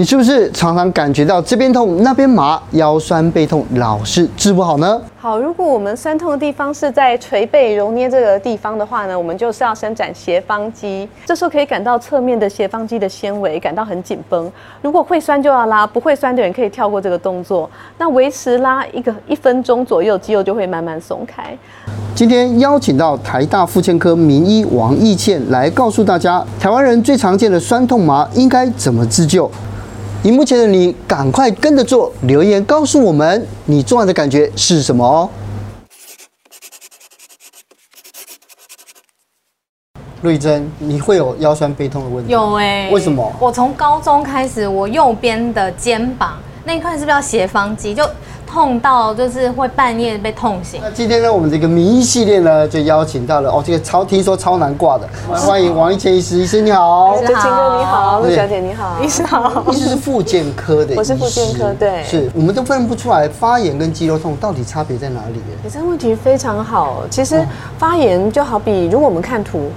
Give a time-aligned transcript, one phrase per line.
[0.00, 4.98] 你是不是常常感觉到这边痛那边麻，腰酸背痛，老是治不好呢？
[5.18, 11.06] 好，如果我们酸痛的地方是在捶背揉捏这个地方的话呢，我们就是要伸展斜方肌。
[11.26, 14.50] 这时候可以感到侧面的斜方肌的纤维感到很紧绷。
[14.80, 17.68] 如果会酸就要拉，不会酸的人可以跳过这个动作。
[17.98, 21.54] 那维持拉一个一分钟左右，肌肉就会慢慢松开。
[22.14, 29.50] 今天邀请到台大妇健科名医王义倩来告诉大家，台湾人最常见的酸痛麻应该怎么自救。
[30.22, 35.30] 荧幕前的你，赶快跟着做，留言告诉我们你做完的感觉是什么哦。
[40.20, 42.30] 瑞珍，你会有腰酸背痛的问题？
[42.30, 43.32] 有哎、欸，为什么？
[43.40, 47.94] 我从高中开始，我右边的肩膀那一块是不是要斜方肌？
[47.94, 48.06] 就
[48.50, 50.80] 痛到就是会半夜被痛醒。
[50.82, 65.40] 那今天呢，我们这个名医系列呢，就邀请到了哦，这个超听说超难挂的，欢迎王一千医师，医师你好，陈清哥你好，陆小姐你好，医师好，医师是复健科的，我是复健科，对，是我们都分不出来发炎跟肌肉痛到底差别在哪里？
[65.62, 67.46] 你这个问题非常好，其实
[67.78, 69.70] 发炎就好比如果我们看图，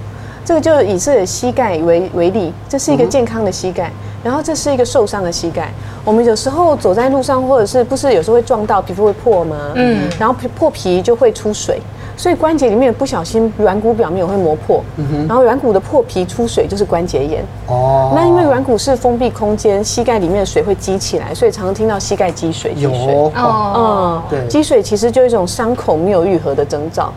[0.44, 3.92] 这个就以这个膝盖为为例，这是一个健康的膝盖。
[4.24, 5.70] 然后这是一个受伤的膝盖，
[6.04, 9.56] 我们有时候走在路上，或者是不是有时候会撞到，皮肤会破吗？
[9.74, 11.78] 嗯，然后破皮就会出水，
[12.16, 17.44] 所以关节里面不小心软骨表面也会磨破，嗯，然后软骨的破皮出水就是关节炎。
[17.66, 22.72] 哦，那因为软骨是封闭空间，膝盖里面的水会积起来，所以常常听到膝盖积水。
[22.74, 27.12] 积水有哦，嗯，对，积水其实就是一种伤口没有愈合的征兆。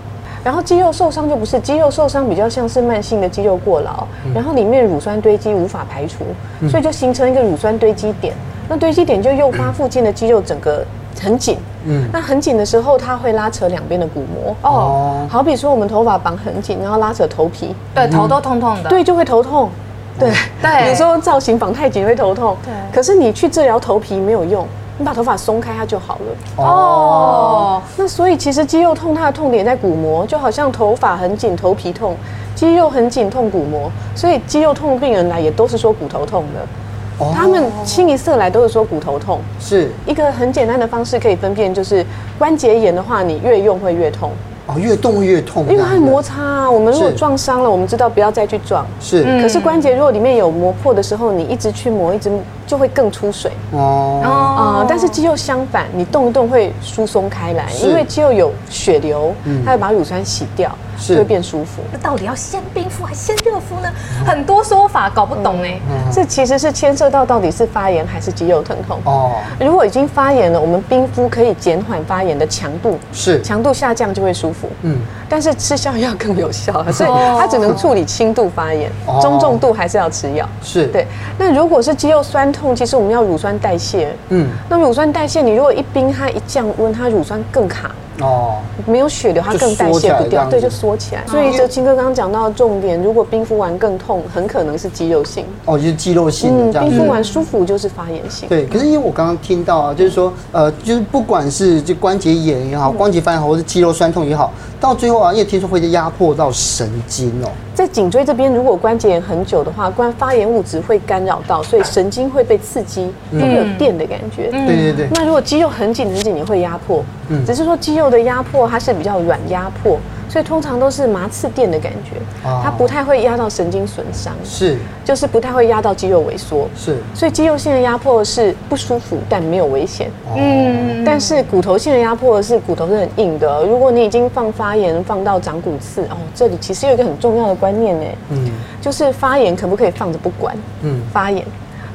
[0.47, 6.23] 然后肌肉受伤就不是，肌肉受伤比较像是慢性的肌肉过劳，然后里面乳酸堆积无法排除，
[6.69, 8.33] 所以就形成一个乳酸堆积点。
[8.69, 10.85] 那堆积点就诱发附近的肌肉整个
[11.19, 14.55] 很紧，嗯，那很紧的时候，它会拉扯两边的骨膜。
[14.61, 19.69] 哦，好比说我们头发绑很紧，然后拉扯头皮，对，头都痛痛的，对，就会头痛。
[20.17, 22.55] 对对，有时候造型绑太紧会头痛。
[22.63, 24.65] 对，可是你去治疗头皮没有用。
[24.97, 26.63] 你把头发松开，它就好了。
[26.63, 32.13] 哦，那所以其实肌肉痛，它的痛点在骨膜，就好像头发很紧，头皮痛；
[32.55, 33.91] 肌肉很紧，痛骨膜。
[34.15, 37.23] 所以肌肉痛病人来也都是说骨头痛的。
[37.23, 39.39] 哦，他们清一色来都是说骨头痛。
[39.59, 42.03] 是一个很简单的方式可以分辨，就是
[42.39, 44.31] 关节炎的话，你越用会越痛。
[44.67, 46.69] 哦，越动越痛，因为它摩擦啊。
[46.69, 48.85] 我们如果撞伤了，我们知道不要再去撞。
[48.99, 52.29] 是，可是关节如果里面有磨破的时候，你一直去磨，一直
[52.65, 53.49] 就会更出水。
[53.71, 59.33] 哦，啊，但是肌肉相反，你动一动会疏松开来，因为肌肉有血流，
[59.65, 60.69] 它会把乳酸洗掉。
[60.97, 61.81] 是会变舒服。
[61.91, 63.89] 那到底要先冰敷还是先热敷呢？
[64.25, 65.79] 很多说法搞不懂哎。
[66.11, 69.37] 这其实是牵涉到到底是发炎还是肌肉疼痛哦。
[69.59, 74.69] 如果已经发炎了，我们冰敷可以减缓发炎的强度，是强度下降就会舒服。
[74.83, 74.99] 嗯，
[75.29, 78.91] 但是吃消炎药更有效， 所以它只能处理轻度发炎，
[79.21, 80.47] 中重度还是要吃药。
[80.61, 81.05] 是对。
[81.37, 84.15] 那如果是肌肉酸痛，其实我们要乳酸代谢。
[84.29, 87.91] 嗯，那乳酸代谢，你如果一冰它一降温，它乳酸更卡。
[88.21, 91.23] 哦，没有血流，它更代谢不掉，对，就缩起来。
[91.27, 95.45] 所以哲青哥刚刚讲到的重点，如果冰敷完更痛，很可能是肌肉性。
[95.65, 96.79] 哦，就是肌肉性的。
[96.79, 98.49] 嗯，冰敷完舒服就是发炎性。
[98.49, 107.49] 对，可是因为我刚刚听到啊，就是说，呃，就是不管是就关节炎也好，关节发炎好，或是肌肉酸痛也好，到最后啊，因为听说会压迫到神经哦。
[107.77, 114.49] 在颈椎这边，如果关节炎很久的话，关发炎物质会干扰到，所以神经会被刺激，会有电的感觉。
[114.49, 115.07] 对对对。
[115.13, 117.05] 那如果肌肉很紧很紧，也会压迫。
[117.29, 119.99] 嗯，只是说肌肉的压迫它是比较软压迫。
[120.29, 122.19] 所以通常都是麻刺电的感觉，
[122.63, 126.97] 它不太会压到神经损伤，是，就是不太会压到肌肉萎缩，是。
[127.13, 131.03] 所以肌肉性的压迫是不舒服但没有危险，嗯。
[131.05, 138.51] 但是骨头性的压迫是骨头是很硬的，如果你已经放发炎放到长骨刺，哦，这里其实有一个很重要的观念呢，嗯，
[138.81, 140.55] 就是发炎可不可以放着不管？
[140.81, 141.45] 嗯，发炎，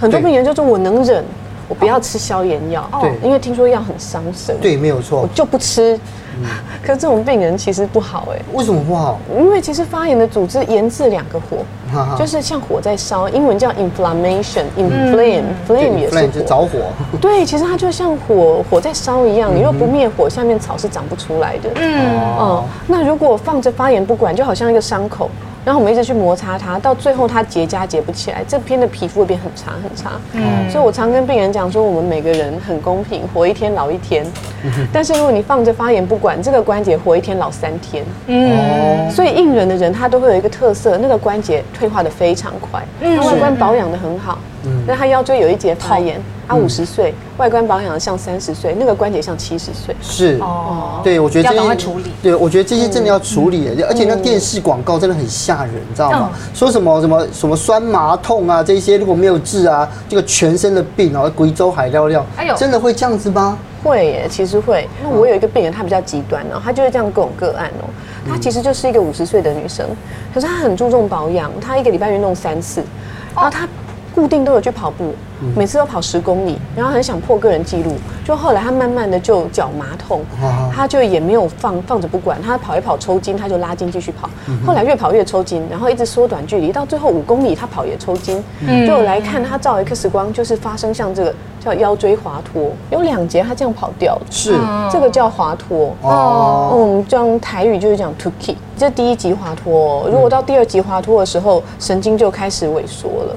[0.01, 1.23] 很多病人就说我能忍，
[1.73, 5.99] 我不要吃消炎药，对，因为听说药很伤身，对，没有错，我就不吃。
[6.85, 9.19] 可是这种病人其实不好哎，为什么不好？
[9.39, 11.65] 因为其实发炎的组织源自两个火，
[12.19, 16.79] 就是像火在烧，英文叫 inflammation，inflame，flame 也是着火。
[17.23, 21.71] 对，其实它就像火火在烧一样，你若不灭火，下面草是长不出来的。
[21.77, 25.31] 嗯哦，那如果放着发炎不管，就好像一个伤口。
[25.65, 30.11] 然后我们一直去摩擦它，到最后它结痂结不起来，这边的皮肤会变很差很差。
[30.33, 34.27] 嗯，所以我常跟病人讲说，我们每个人很公平，活一天老一天。
[34.93, 38.05] 但是如果你放着发炎不管，这个关节活一天老三天。
[38.27, 44.39] 嗯，所以硬人的人他都会有一个特色，那个关节退化的非常快，嗯，外观保养的很好。
[44.41, 44.52] 嗯，
[44.87, 49.95] 那他腰椎有一节发炎，他五十岁，外观保养的像三十岁，那个关节像七十岁。
[50.01, 50.39] 是。
[50.41, 56.31] 哦，对，我觉得这些处理，对，我觉得这些真的要处理，而且那电视广告真的很吓人，你知道吗？
[56.55, 63.59] 说什么什么什么酸麻痛啊，这些如果没有治啊，这个全身的病啊，贵州海料料，哎呦，真的会这样子吗？
[63.83, 64.89] 会耶，其实会。
[65.03, 67.91] 那我有一个病人，他比较极端哦，他就是这样跟我个案哦，
[68.31, 69.85] 他其实就是一个五十岁的女生，
[70.33, 72.81] 可是她很注重保养，她一个礼拜运动三次，
[73.35, 73.69] 然后她
[74.13, 75.17] 固定都有去跑步。
[75.57, 77.93] 每次都跑十公里，然后很想破个人记录，
[78.25, 80.21] 就后来他慢慢的就脚麻痛，
[80.75, 84.29] 他就也没有放放着不管，他跑一跑抽筋，他就拉筋继续跑，
[84.67, 88.43] 后来越跑越抽筋，然后一直缩短距离，到最后五公里他跑也抽筋，
[88.87, 94.55] 就来看他照 X 光，就是发生像这个叫腰椎滑脱，有两节他这样跑掉了，是。
[94.91, 95.95] 这个叫滑脱。
[96.03, 103.35] 哦，嗯，这样台语就是讲 Tuki，这第一级滑脱，如果到第二级滑脱的时候，神经就开始萎缩了，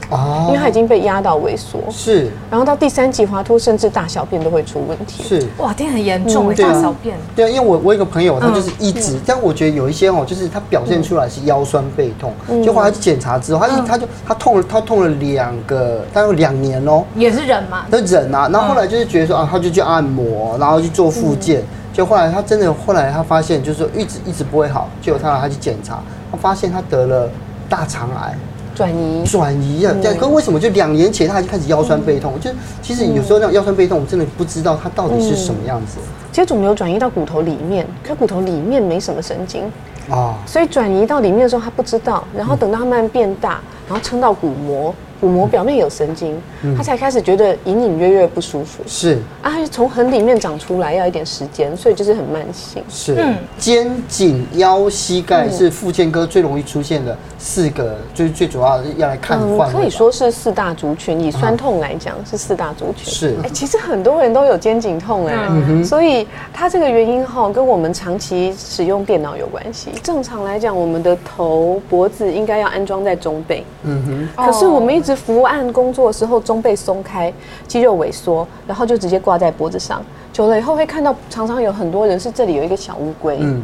[0.47, 1.79] 因为他已经被压到萎缩。
[1.97, 5.23] 是，然后到第三级滑脱，甚至大小便都会出问题。
[5.23, 7.17] 是，哇，这很严重，大小便。
[7.33, 17.01] 对啊，因为我我有一个朋友，他就是一直，但我觉得有一些哦，就是他表现出来是腰酸背痛，就后来去检查之后，他他就他痛了，他痛了两个，大概有两年哦。
[17.15, 17.85] 也是忍嘛？
[17.89, 21.63] 他忍啊，然后后来就是觉得说啊，他就去按摩，然后去做复健，
[21.93, 27.29] 就后来他真的后来他发现就是说一直一直不会好，结果他让他去检查，他发现他得了
[27.69, 28.37] 大肠癌。
[28.75, 29.95] 转移转移啊！
[30.01, 32.39] 对，可为什么就两年前他就开始腰酸背痛？
[32.39, 32.51] 就
[32.81, 35.97] 其实有时候那种腰酸背痛，我真的不知道它到底是什么样子。
[36.31, 39.63] 其实肿瘤转移到骨头里面，可骨头里面没什么神经
[40.09, 44.93] 啊，所以转移到里面的时候他不知道，然后等到它慢慢变大，然后撑到骨膜。
[45.21, 46.39] 骨膜表面有神经，
[46.75, 48.83] 他才开始觉得隐隐约约不舒服。
[48.85, 52.83] 是啊，从很里面长出来要一点时间，所以就是很慢性。
[52.89, 53.15] 是，
[53.57, 59.39] 肩、颈、腰、膝盖是附件科最容易出现的四个，最最主要要来看。
[59.39, 61.19] 嗯，可以说是四大族群。
[61.19, 63.05] 以酸痛来讲，是四大族群。
[63.05, 69.91] 是，哎，其实很多人都有肩颈痛，哎，所以它这个原因哈，跟我们长期使用电脑有关系。
[70.01, 73.63] 正常来讲，我们的头脖子应该要安装在中背。
[73.83, 75.15] 嗯哼，可是我们一直。
[75.25, 77.33] 伏案工作的时候，中背松开，
[77.67, 80.03] 肌肉萎缩，然后就直接挂在脖子上。
[80.31, 83.61] 久了以后会看到，常常有很多人是这里有一个小乌龟，嗯，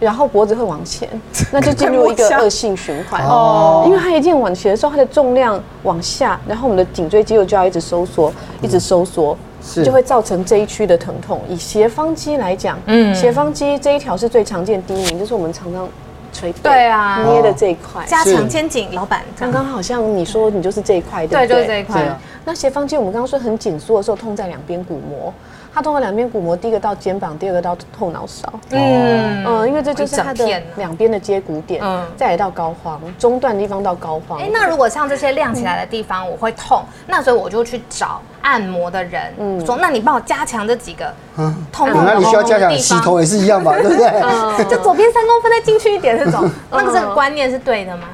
[0.00, 1.08] 然后脖子会往前，
[1.52, 3.24] 那就进入一个恶性循环。
[3.26, 3.84] 哦。
[3.86, 8.32] 因为它一进往前的时候，它的重量往下，然后我们的颈椎肌肉就要一直收缩，
[8.62, 9.84] 一直收缩，是。
[9.84, 11.40] 就会造成这一区的疼痛。
[11.48, 15.86] 以斜方肌来讲，嗯，斜方肌这一条是最常见第一名，就是我们常常。
[16.32, 18.04] 捶背对啊，捏的这一块。
[18.06, 22.16] 加强肩颈，老板刚刚好像你说你就是这一块，对，就是这一块。
[22.44, 25.34] 那斜方肌我们刚刚说很紧缩的时候，痛在两边骨膜，
[25.72, 28.52] 它通过两边骨膜，第一个到肩膀，第二个到后脑勺。
[28.70, 34.38] 嗯嗯，因为这就是它的两边的接骨点，嗯，再来到膏肓，中段地方到膏肓。
[34.38, 38.20] 哎，那如果像这些亮起来的地方我会痛，那所以我就去找。
[38.42, 42.06] 按摩的人，嗯，说，那你帮我加强这几个痛痛的地方。
[42.06, 44.64] 那你需要加强洗头也是一样吧，对不对？
[44.64, 48.04] 就左边三公分再进去一点这种，那个这个观念是对的吗？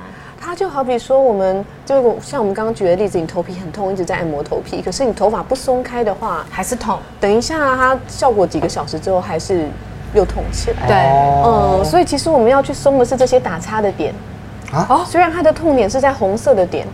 [0.46, 6.96] 它就好比说，我们就像我们刚刚举的例子，你头皮很痛，一直在按摩头皮，可是你头发不松开的话，还是痛。
[7.18, 9.66] 等一下，它效果几个小时之后，还是
[10.14, 10.86] 又痛起来。
[10.86, 10.96] 对，
[11.44, 14.14] 嗯，所以其实我们要去松的是这些打叉的点
[14.70, 15.04] 啊。
[15.04, 16.86] 虽然它的痛点是在红色的点。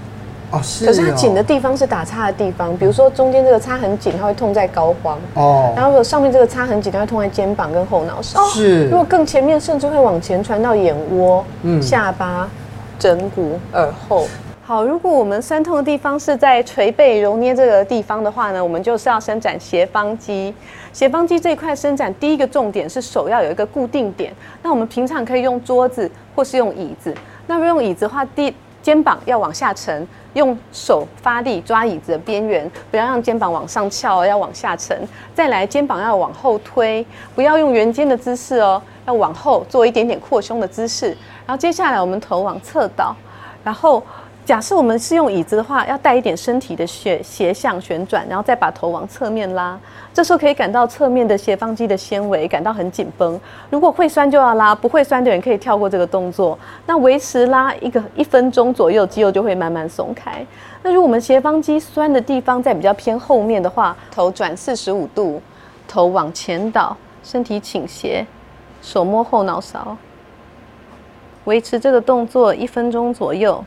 [0.51, 0.87] 哦，是。
[0.87, 5.17] 可是它紧的地方是打叉的地方，比如说中间这个叉很紧，它会痛在膏肓。
[5.35, 5.75] 哦。
[5.77, 8.43] 然后如果上面这个叉很紧，它会痛在肩膀跟后脑勺。
[8.49, 8.89] 是。
[8.89, 12.49] 如果更前面，甚至会往前传到眼窝、嗯、下巴、
[13.03, 14.29] 枕骨、耳后。
[14.65, 20.55] 好，如果我们酸痛的地方是在捶背、揉捏这个地方的话呢，我们就是要伸展斜方肌。
[20.93, 24.33] 斜方肌这一块伸展，第一个重点是手要有一个固定点。
[24.63, 27.13] 那我们平常可以用桌子或是用椅子。
[27.49, 30.07] 那如果用椅子的话，第肩膀要往下沉。
[30.35, 34.99] 用手发力抓椅子的边缘，不要让肩膀往上翘，要往下沉。
[35.35, 41.15] 再来，肩膀要往后推，不要用圆肩的姿势哦，要往后做一点点扩胸的姿势。
[41.47, 43.15] 然后接下来，我们头往侧倒，
[43.65, 44.03] 然后。
[44.45, 49.79] 假设我们是用椅子的话，要带一点身体的斜斜向旋转，然后再把头往侧面拉。
[50.13, 53.41] 这时候可以感到侧面的斜方肌的纤维感到很紧绷。
[53.71, 56.59] 如果会酸就要拉，不会酸的人可以跳过这个动作。
[56.87, 60.45] 那维持拉一个一分钟左右，肌肉就会慢慢松开。
[60.83, 65.41] 那如果我们斜方肌酸的地方在比较偏后面的话，头转四十五度，
[65.87, 68.27] 头往前倒，身体倾斜，
[68.83, 69.97] 手摸后脑勺，
[71.45, 73.65] 维持这个动作一分钟左右。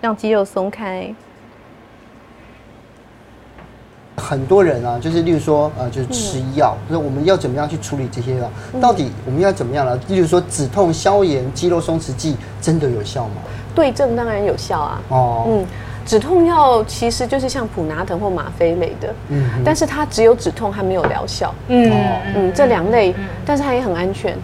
[0.00, 1.12] 让肌肉松开。
[4.16, 8.50] 很多人啊，就是例如说，呃，就是吃药，就是我们要怎么样去处理这些药？
[8.80, 9.98] 到底我们要怎么样呢？
[10.08, 13.34] 例如说，止痛、消炎、肌肉松弛剂真的有效吗？
[13.74, 15.00] 对症当然有效啊。
[15.10, 15.66] 哦，嗯，
[16.04, 21.92] 止痛药其实就是像普拿疼或吗啡类的，嗯，但是它只有止痛，还没有疗效，嗯
[22.34, 24.36] 嗯，这两类，但是它也很安全，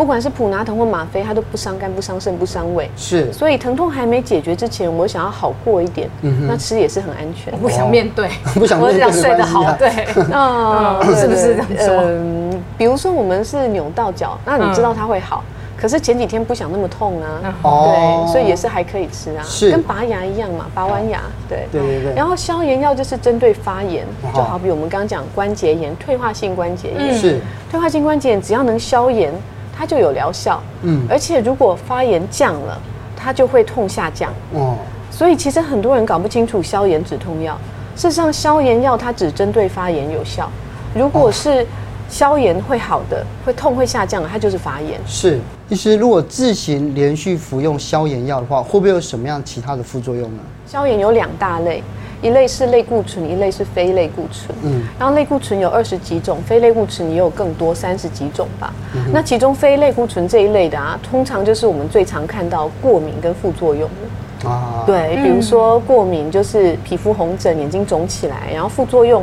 [0.00, 9.90] 不管是普拿疼或吗啡，它都不伤肝、不伤肾、不伤胃，是，所以疼痛还没解决之前，我想要好过一点，嗯，那吃也是很安全，不想面对， 不想面对，我想睡得好，对，
[10.32, 12.02] 嗯， 是不是这样说？
[12.02, 15.44] 嗯，比如说我们是扭到脚，那你知道它会好。
[15.76, 19.70] 可是前几天不想那么痛啊，对，所以也是还可以吃啊，是。
[19.70, 22.14] 跟拔牙一样嘛，拔完牙，对，对对对。
[22.14, 27.38] 然后消炎药就是针对发炎，就好比我们刚刚讲关节炎，退化性关节炎，是。
[27.70, 29.32] 退化性关节炎，只要能消炎，
[29.80, 32.78] 它就有疗效，嗯，而且如果发炎降了，
[33.16, 34.76] 它就会痛下降，哦，
[35.10, 37.56] 所以其实很多人搞不清楚消炎止痛药，
[37.96, 40.50] 事实上消炎药它只针对发炎有效，
[40.94, 41.66] 如果是。
[42.10, 45.00] 消炎会好的，会痛会下降，它就是发炎。
[45.06, 50.42] 是，医师，如果自行连续服用消炎药的话，会不会有什么样其他的副作用呢？
[50.66, 51.80] 消炎有两大类，
[52.22, 54.56] 一类是类固醇，一类是非类固醇。
[54.62, 58.72] 嗯，然后类固醇有二十几种，非类固醇也有更多，三十几种吧。
[58.94, 63.88] 嗯、那其中非类固醇这一类的啊，通常就是我们最常看到过敏跟副作用
[64.42, 64.48] 的。
[64.48, 69.22] 啊，对，比如说过敏就是皮肤红疹、眼睛肿起来，然后副作用。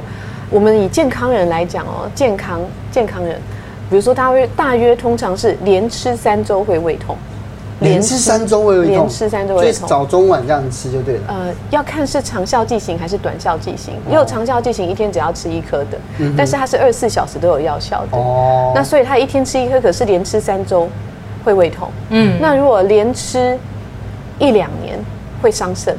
[0.50, 3.36] 我们以健康人来讲哦，健康健康人，
[3.90, 7.18] 比如说大约大约通常是连吃三周会胃痛，
[7.80, 11.22] 连吃三周会胃痛，连吃三周胃痛，早中晚这样吃就对了。
[11.28, 18.18] 呃，要看是长效剂型还是短效剂型，也有长效剂型一天只要吃一颗的，嗯、但是它是二十四小时都有药效的。
[18.18, 20.90] 哦，那所以它一天吃一颗，可是连吃三周
[21.44, 21.90] 会胃痛。
[22.10, 23.58] 嗯，那如果连吃
[24.40, 25.00] 一两年
[25.42, 25.96] 会伤肾，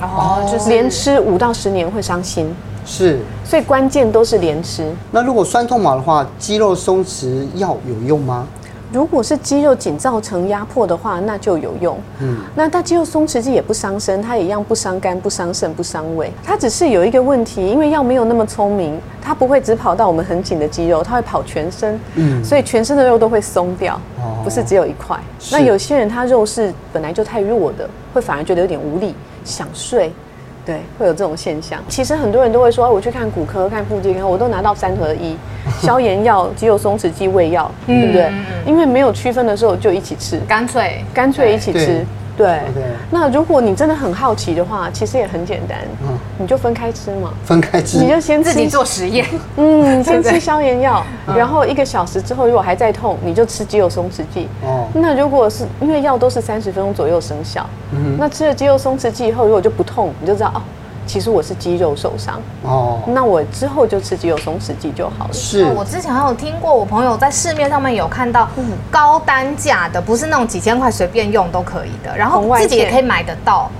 [0.00, 2.54] 哦，就是连吃五到十年会伤心。
[2.84, 4.92] 是，所以关键都是连吃。
[5.12, 8.46] 那如果酸痛麻的话，肌肉松弛药有用吗？
[8.92, 11.98] 如果是肌肉紧造成压迫的话，那就有用。
[12.20, 16.30] 嗯，那它肌肉松弛剂也不伤身，它也一样不伤肝、不伤肾、不伤胃。
[16.44, 21.98] 它只是有一个问题，因为药没有那么聪明，它不会只跑到我们很紧的肌肉，它会跑全身。
[22.16, 23.98] 嗯，所以全身的肉都会松掉，
[24.44, 25.18] 不是只有一块。
[25.40, 30.12] 是那有些人他肉是本来就太弱的，会反而觉得有点无力，想睡。
[30.64, 31.78] 对，会有这种现象。
[31.88, 35.36] 其实很多人都会说，我去看骨科、看附健科，我都拿到三合一，
[35.82, 38.32] 消炎药、肌肉松弛剂、胃药，嗯、对不对？
[38.64, 42.06] 因为没有区分的时候，就一起吃，干脆干脆一起吃。
[42.36, 42.92] 对，Okay.
[43.10, 54.48] 那如果你真的很好奇的话，其实也很简单，嗯、你就分开吃嘛，分开吃，你就先自己做实验， 嗯， 先吃消炎药，嗯、然后一个小时之后如果还在痛，你就吃肌肉松弛剂。
[54.62, 60.62] 哦，那如果是因为药都是三十分钟左右生效，嗯，那吃了肌肉松弛剂以后，如果就不痛，你就知道哦。
[61.06, 62.40] 其实我是肌肉受伤。
[62.62, 65.32] 哦，那我之后就吃肌肉松弛剂就好了。
[65.32, 68.48] 是，我之前还有听过，我朋友在市面上面有看到
[68.90, 73.70] 高单价的，不是那种几千块随便用都可以的，然后自己也可以买得到。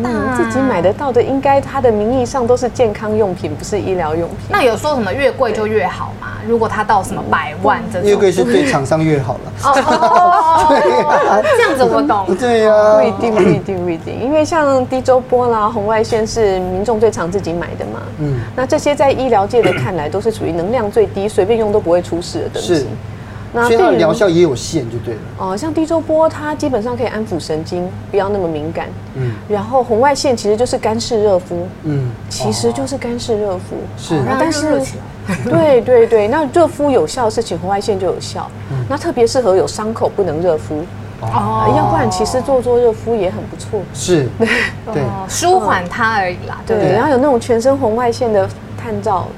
[0.00, 4.38] 那自己买得到的，应该它的名义上都是健康用品，不是医疗用品。
[4.48, 6.28] 那有说什么越贵就越好吗？
[6.48, 9.52] 如果它到什么百万这种，越贵是对厂商越好了。
[9.64, 10.66] 哦，
[11.42, 12.34] 对， 这样子我懂。
[12.36, 14.20] 对呀，不一定，不一定，不一定。
[14.20, 18.02] 因为像低周波啦、红外线是民众最常自己买的嘛。
[18.18, 18.40] 嗯。
[18.56, 22.86] 那这些在医疗界的看来，都是属于能量最低、随便用都不会出事的东西。
[23.54, 25.20] 那所以它疗效也有限，就对了。
[25.38, 28.88] 哦，像低周波，它基本上可以安抚神经，不要那么敏感。
[29.14, 29.32] 嗯。
[29.48, 31.68] 然后红外线其实就是干式热敷。
[31.84, 32.10] 嗯。
[32.30, 33.76] 其实就是干式热敷。
[33.98, 34.22] 是。
[34.40, 34.80] 但是，
[35.44, 38.50] 对对对，那热敷有效的事情，红外线就有效。
[38.70, 38.84] 嗯。
[38.88, 40.82] 那特别适合有伤口不能热敷。
[41.20, 41.74] 哦。
[41.76, 43.80] 要不然其实做做热敷也很不错。
[43.92, 44.28] 是。
[44.38, 44.48] 对。
[44.94, 45.02] 对。
[45.28, 46.60] 舒缓它而已啦。
[46.66, 46.92] 对。
[46.92, 49.28] 然后有那种全身红外线的探照。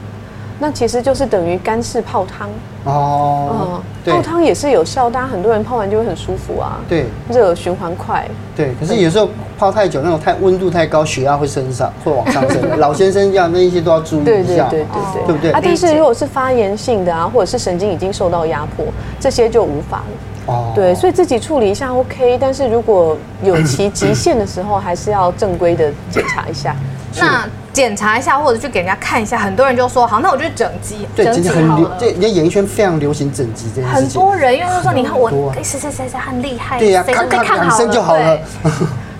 [0.60, 2.48] 那其实就是等于干式泡汤
[2.84, 6.78] 哦，泡汤也是有效，大家很多人泡完就会很舒服啊。
[6.88, 8.26] 对，热循环快。
[8.54, 12.62] 对，可是有时候泡太久，那种太温度太高，血压会升上，会往上升。
[12.78, 15.50] 老先生这样，那一些都要注意一下，对对对对对，对不对？
[15.52, 18.84] 啊，但是如果是发炎性的啊，或者是神经已经受到压迫，
[19.18, 20.52] 这些就无法了。
[20.52, 26.76] 哦，对，所以自己处理一下 OK，但是如果有其极限的时候，还是要正规的检查一下。
[27.20, 27.48] 那。
[27.74, 29.36] 检查一下，或者去给人家看一下。
[29.36, 31.96] 很多人就说好，那我就整肌，对，整肌好了。
[31.98, 34.02] 对，人家演艺圈非常流行整肌这件事情。
[34.02, 38.38] 很多人因为说，你看我谁谁谁谁很厉害，对呀，咔咔两声就好了，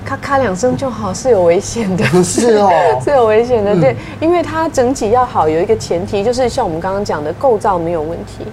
[0.04, 2.70] 咔咔两声就好是有危险的，是哦，
[3.04, 3.74] 是有危险的。
[3.80, 8.46] 对，因为它整体要好，有一个前提就是像我们刚刚讲的构造没有问题，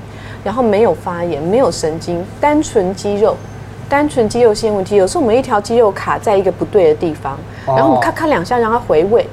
[0.43, 3.37] 然后没有发炎，没有神经，单纯肌肉，
[3.87, 4.95] 单纯肌肉线问题。
[4.95, 9.25] 有时候我们一条肌肉卡在一个不对的地方，然后我们咔咔两下让它回味。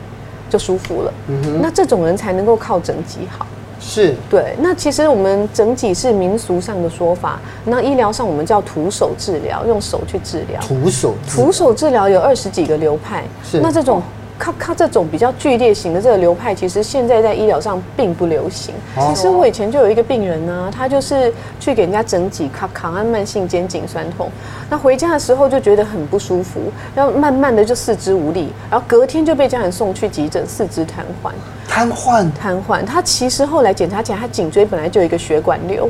[0.51, 1.13] 就舒服了，
[1.61, 3.47] 那这种人才能够靠整脊好
[3.79, 4.57] 是对。
[4.61, 10.59] 那其实我们整脊是民俗上的说法，那医疗上我们叫徒手治疗，用手去治疗。
[10.63, 14.03] 徒手徒手治疗有二十几个流派，是那这种。
[14.39, 18.75] 咔咔这种比较剧烈型的这个流派，其实现在在医疗上并不流行。
[19.09, 24.31] 其实我以前就有一个病人呢，他就是去给人家整脊咔咔，按慢性肩颈酸痛，
[24.71, 26.61] 那回家的时候就觉得很不舒服，
[26.95, 31.33] 然后慢慢的就四肢无力，然后隔天就被家人送去急诊，四肢瘫痪。
[31.69, 32.31] 瘫痪？
[32.33, 32.85] 瘫痪。
[32.85, 35.89] 他其实后来检查起来，他颈椎本来就有一个血管瘤，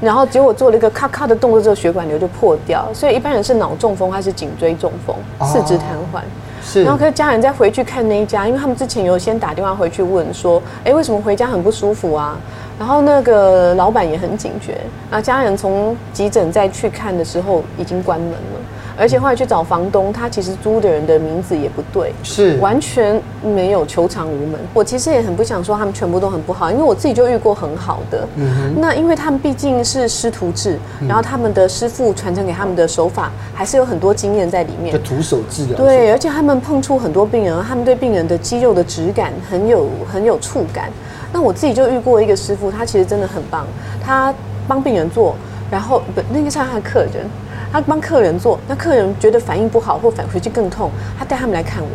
[0.00, 2.88] 然后结果做了一个咔咔的动作之后，血管瘤就破掉。
[2.94, 6.20] 所以一般人是脑中风，还是颈椎中风，四肢瘫痪。
[6.62, 12.36] 是，然后可是家人再回去看那一家，因为他们之前有先打电话回去问说，哎，为什么回家很不舒服啊？
[12.78, 14.78] 然后那个老板也很警觉，
[15.10, 18.57] 那家人从急诊再去看的时候已经关门了。
[18.98, 24.58] 而且后来去找房东，他其实租的人的名字也不对，是完全没有求偿无门。
[24.74, 28.26] 我其实也很不想说他们全部都很不好，因为我自己就遇过很好的。
[28.34, 28.80] 嗯哼。
[28.80, 30.76] 那因为他们毕竟是师徒制，
[31.06, 34.92] 然后他们的师傅传承给他们的手法还是有很多经验在里面。
[34.92, 35.76] 就徒手治疗。
[35.76, 40.90] 对，而且他们碰触很多病人，他们对病人的肌肉的质感很有很有触感。
[41.32, 43.64] 那我自己就遇过一个师傅，他其实真的很棒，
[44.02, 44.34] 他
[44.66, 45.36] 帮病人做，
[45.70, 47.24] 然后不那个是他的客人。
[47.72, 51.88] 他帮客人做，那客人觉得反应不好或返回去更痛，他带他们来看我。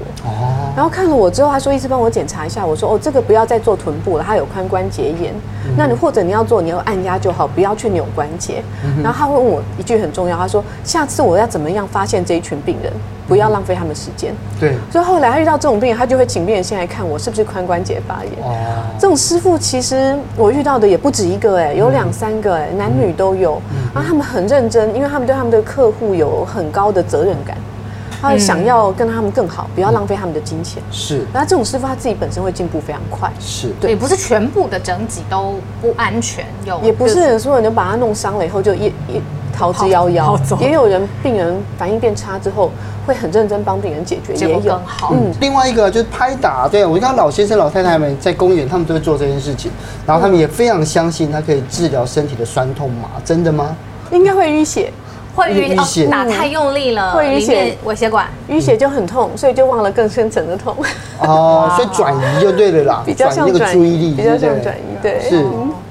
[0.76, 5.34] 然后看了我之后，他说：“医师帮我检查一下。”我说：“哦，这个不要再做臀部了，他有髋关节炎。
[5.66, 8.64] 嗯、那你或者你要做，你要按压就好，不要去扭关节。
[8.84, 12.92] 嗯”然后他会问我一句很重要，他说：“下次我要怎么样发现这一群病人？”
[13.26, 14.36] 不要浪费他们时间。
[14.60, 18.34] 对，所以后来他遇到这种病人，他就会请病人先来看我是不是髋关节发炎。
[18.44, 18.54] 哦，
[19.00, 23.62] 这种师傅其实我遇到的也不止一个，哎，有两三个，哎，男女都有。
[23.94, 27.56] 然后他们很认真，因为他们对他们的客户有很高的责任感，
[28.24, 30.82] 他想要跟他们更好，不要浪费他们的金钱。
[30.90, 33.30] 是，那这种师傅他自己本身会进步非常快。
[33.40, 39.22] 是，对，也不是全部的整脊都不安全，有也不是所有人把他弄伤了以后就一一
[39.54, 42.72] 逃之夭夭，也有人病人反应变差之后。
[43.06, 45.12] 会很认真帮病人解决，也有好。
[45.14, 49.70] 嗯，另外一个就是拍打，对，我看老先生、老太太们在公园，他们都会做这件事情，
[50.06, 53.76] 然后他们也非常相信它可以治疗身体的酸痛嘛，真的吗？
[54.10, 54.90] 应该会淤血。
[55.36, 60.76] 会淤血，打太用力了，会淤血，微血管淤血就很痛，所以就忘了更深层的痛。
[61.20, 65.20] 哦， 所以转移就对了啦，比较像那个注意力，比较像转移，对。
[65.22, 65.44] 是，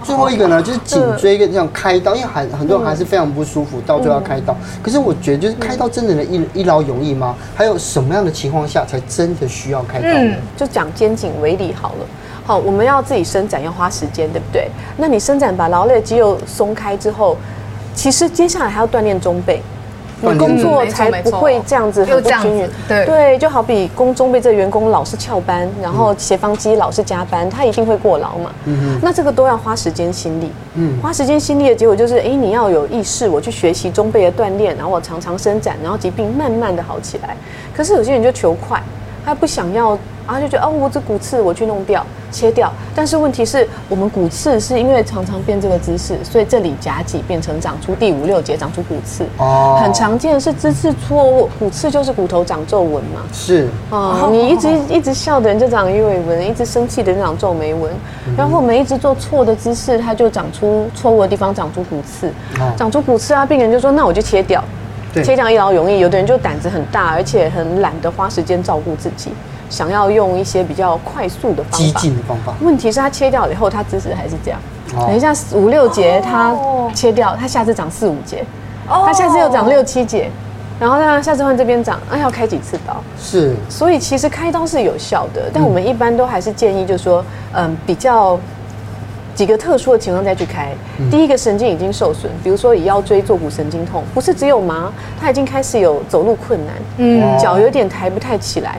[0.04, 4.56] 最后一个呢，就是颈椎跟这样开刀，因为很很多人还是非常不舒服，到最后要开刀。
[4.80, 7.34] 可是我觉得，就是开刀真的能一一劳永逸吗？
[7.54, 10.36] 还有什么样的情况下才真的需要开刀呢？
[10.56, 12.06] 就讲肩颈为例好了。
[12.44, 14.68] 好，我们要自己伸展要花时间，对不对？
[14.96, 17.36] 那你伸展把劳累的肌肉松开之后。
[17.94, 19.60] 其实接下来还要锻炼中背，
[20.20, 22.70] 你工作才不会这样子很不均匀。
[22.88, 28.52] 对对，就好比工中背这个员工老是翘班，然后斜方肌老是加班，他一定会过劳嘛。
[28.66, 29.00] 嗯哼。
[29.02, 30.50] 那这个都要花时间心力。
[30.74, 30.98] 嗯。
[31.02, 37.36] 花时间心力的结果就是，哎，你要有意识，我去学习中背的锻炼，然后我常常伸展，然后疾病慢慢的好起来。
[37.74, 38.80] 可是有些人就求快，
[39.24, 39.98] 他不想要。
[40.24, 49.26] 然后就觉得哦，我这骨刺我去弄掉、切掉，但是问题是我们骨刺是因为常常变这个姿势，所以这里夹脊变成长出第五六节长出骨刺。
[49.38, 53.20] 哦，很常见的是姿势错误，骨刺就是骨头长皱纹嘛。
[53.32, 57.92] 是啊，你一直一直笑的人就长鱼尾纹，一直生气的人就长皱眉纹，
[58.36, 62.32] 然后我们一直做错的姿势，它就长出错误的地方长出骨刺。
[62.76, 64.62] 长出骨刺啊，病人就说那我就切掉，
[65.22, 65.98] 切掉一劳永逸。
[65.98, 69.32] 有的人就胆子很大，而且很懒得花时间照顾自己。
[69.68, 72.52] 想要用一些比较快速的方法，激进的方法。
[72.60, 74.60] 问题是他切掉了以后，他姿势还是这样。
[75.06, 76.54] 等一下五六节他
[76.94, 78.44] 切掉，他下次长四五节，
[78.86, 80.30] 他下次又长六七节，
[80.78, 83.02] 然后他下次换这边长，那要开几次刀？
[83.18, 83.56] 是。
[83.70, 88.38] 所以其实开刀是有效的，但我们一般都还是建议，就是说，嗯，比较
[89.34, 90.72] 几个特殊的情况再去开。
[91.10, 98.78] 第一个神经已经受损，比如说以腰椎坐骨神经痛，不是只有麻，他已经开始有走路困难，嗯，脚有点抬不太起来。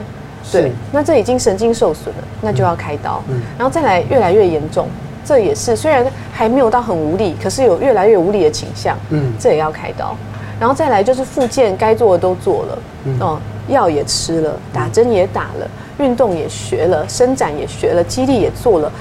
[0.52, 3.22] 对，那这已经神经受损了，那就要开刀。
[3.28, 4.86] 嗯，然后再来越来越严重，
[5.24, 8.96] 这也是虽然还没有到很无力，可是有越来越无力的倾向。
[9.10, 10.14] 嗯，这也要开刀。
[10.60, 12.78] 然后再来就是复健，该做的都做了，
[13.20, 18.92] 哦，药也吃了，打针也打了，运动也学了，伸展也学了，肌力也做了。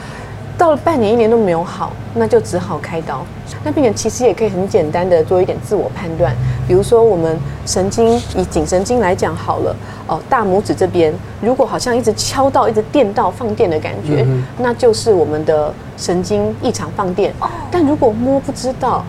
[0.58, 3.26] 到了半年一年都没有好，那就只好开刀。
[3.64, 6.36] 那病人其实也可以很简单的做一点自我判断，
[6.68, 9.76] 比如说我们神经以颈神经来讲好了，
[10.08, 17.34] 哦，大拇指这边如果好像一直敲到、一直电到、放电的感觉，嗯、那就是我们的神经异常放电。
[17.72, 19.04] 但如果摸不知道，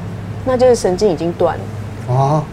[0.44, 2.14] 那就是神经已经断了。
[2.14, 2.44] 啊，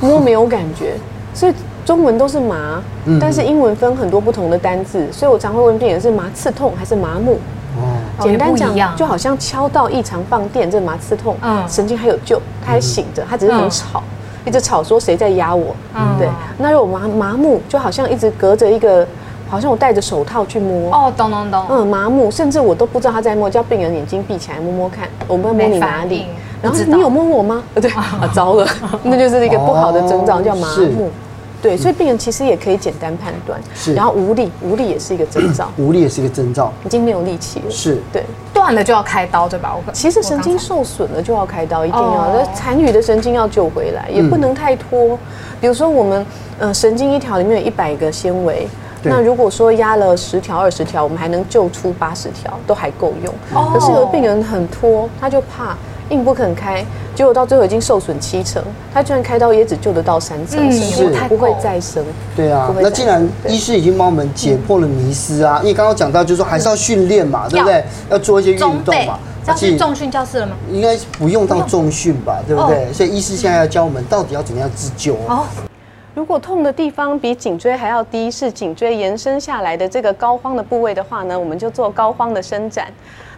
[0.00, 0.94] 摸没有感觉，
[1.34, 1.52] 所以
[1.84, 2.82] 中文都是麻，
[3.20, 7.38] 但是英文分很多不同的单字，所以我常会问病人是麻刺痛还是麻木。
[7.78, 14.02] 哦，简单讲，就好像敲到异常放电，这麻刺痛，嗯，神经还有救，他还醒着，他只是很吵，
[14.44, 16.28] 一直吵说谁在压我，嗯，对。
[16.58, 19.06] 那如果麻麻木，就好像一直隔着一个，
[19.48, 26.26] 好像我戴着手套去摸，哦，懂懂懂，嗯，麻木，甚至我都不知道他在摸，叫病人眼睛闭起来摸摸看，我们要摸你哪里？
[26.60, 27.62] 然后你有摸我吗？
[27.80, 28.66] 对，啊，糟了，
[29.04, 31.10] 那就是一个不好的征兆，叫麻木。
[31.60, 39.74] 对，所以病人其实也可以简单判断，是，然后无力，无力也是一个征兆， 无力也是一个征兆，已经没有力气了，是，对，断了就要开刀，对吧？
[39.74, 45.18] 我其实神经受损了就要开刀，一定要，那残余的神经要救回来，也不能太拖。
[45.60, 46.24] 比如说我们，
[46.58, 48.68] 呃，神经一条里面有一百个纤维，
[49.02, 53.34] 那如果说压了十条、二十条，我们还能救出八十条，都还够用。
[53.72, 55.76] 可是有的病人很拖，他就怕。
[56.10, 62.04] 硬不肯开，结果到最后已经受损七成，他居然开刀也只救得到三成，是不会再生。
[62.34, 67.84] 对啊，那既然医师已经帮我们解破了迷思啊，因为刚刚讲到就是说还是要训练嘛，对不对？
[68.10, 69.18] 要做一些运动嘛。
[69.46, 70.52] 要去重训教室了吗？
[70.70, 72.92] 应该不用到重训吧，对不对？
[72.92, 75.44] 所以医师现在要教我们到底要怎么样自救哦。
[76.14, 82.88] 如果痛的地方比颈椎还要低，是颈椎延伸下来的这个膏肓的部位的话呢，我们就做膏肓的伸展。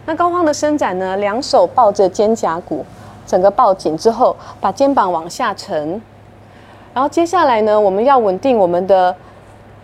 [0.05, 2.85] 那膏肓的伸展呢，两手抱着肩胛骨，
[3.25, 6.01] 整个抱紧之后，把肩膀往下沉。
[6.93, 9.15] 然后接下来呢，我们要稳定我们的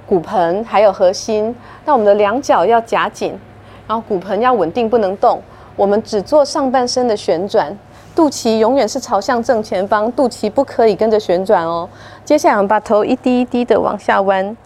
[0.07, 1.55] 骨盆还有核心。
[1.85, 3.37] 那我们的两脚要夹紧，
[3.87, 5.39] 然后骨盆要稳定，不能动。
[5.75, 7.77] 我们只做上半身的旋转，
[8.15, 11.87] 肚脐永远是朝向正前方，肚脐不可以跟着旋转哦。
[12.25, 14.57] 接下来我们把头一低一低的往下弯，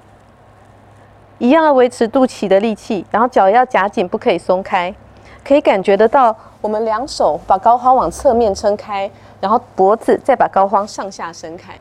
[1.37, 4.95] 一样要维持肚脐的力气，然后脚要夹紧，不可以松开。
[5.43, 11.73] 可以感觉得到，我们两手把膏肓往侧面撑开，然后脖子再把膏肓上下伸开，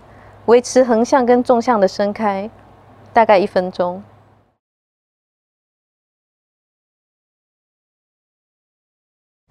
[0.47, 2.49] 维持横向跟纵向的伸开，
[3.13, 4.03] 大概一分钟。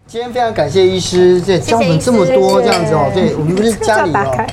[0.08, 4.48] 今天非常感谢医师，这教我们这么多这样子哦，对 我们不是家里哦，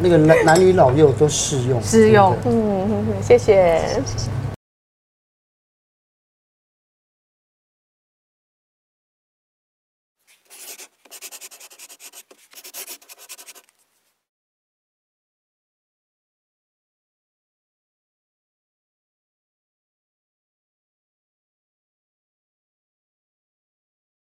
[0.00, 3.80] 那个男男女老幼都适用，适用，嗯，谢谢。